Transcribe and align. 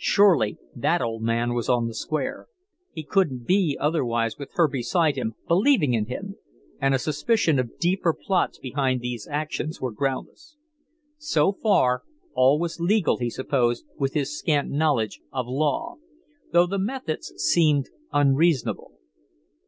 Surely 0.00 0.58
that 0.74 1.00
old 1.00 1.22
man 1.22 1.54
was 1.54 1.68
on 1.68 1.86
the 1.86 1.94
square. 1.94 2.48
He 2.90 3.04
couldn't 3.04 3.46
be 3.46 3.76
otherwise 3.80 4.36
with 4.36 4.50
her 4.54 4.66
beside 4.66 5.14
him, 5.14 5.36
believing 5.46 5.94
in 5.94 6.06
him; 6.06 6.34
and 6.80 6.94
a 6.94 6.98
suspicion 6.98 7.60
of 7.60 7.78
deeper 7.78 8.12
plots 8.12 8.58
behind 8.58 9.00
these 9.00 9.28
actions 9.30 9.80
was 9.80 9.94
groundless. 9.94 10.56
So 11.16 11.52
far, 11.52 12.02
all 12.34 12.58
was 12.58 12.80
legal, 12.80 13.18
he 13.18 13.30
supposed, 13.30 13.84
with 13.96 14.14
his 14.14 14.36
scant 14.36 14.68
knowledge 14.68 15.20
of 15.32 15.46
law; 15.46 15.98
though 16.50 16.66
the 16.66 16.80
methods 16.80 17.32
seemed 17.36 17.88
unreasonable. 18.12 18.94